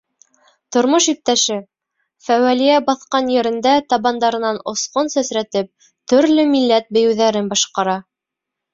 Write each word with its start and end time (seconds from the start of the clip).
Тормош 0.75 1.07
иптәше, 1.11 1.57
Фәүәлиә 2.29 2.79
баҫҡан 2.89 3.31
ерендә 3.35 3.75
табандарынан 3.95 4.61
осҡон 4.75 5.15
сәсрәтеп, 5.19 5.73
төрлө 6.15 6.51
милләт 6.57 6.93
бейеүҙәрен 6.99 7.57
башҡара. 7.57 8.01